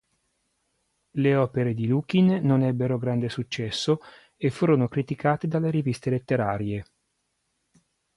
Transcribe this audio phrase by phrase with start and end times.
[1.11, 3.99] Le opere di Lukin non ebbero grande successo
[4.35, 6.83] e furono criticate dalle riviste letterarie.